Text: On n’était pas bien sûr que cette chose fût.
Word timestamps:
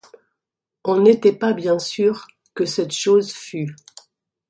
On 0.83 0.99
n’était 1.01 1.31
pas 1.35 1.53
bien 1.53 1.77
sûr 1.77 2.25
que 2.55 2.65
cette 2.65 2.91
chose 2.91 3.31
fût. 3.31 3.75